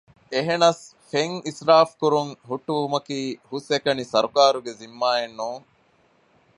[0.33, 3.19] އެހެނަސް ފެން އިސްރާފުކުރުން ހުއްޓުވުމަކީ
[3.49, 5.65] ހުސްއެކަނި ސަރުކާރުގެ ޒިންމާއެއް ނޫން